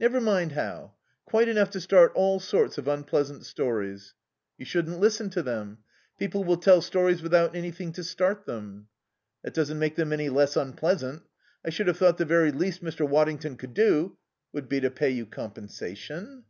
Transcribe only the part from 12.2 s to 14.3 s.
very least Mr. Waddington could do"